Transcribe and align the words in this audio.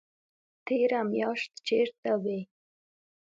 تېره 0.65 1.01
میاشت 1.11 1.51
چیرته 1.67 2.11
وئ؟ 2.23 2.41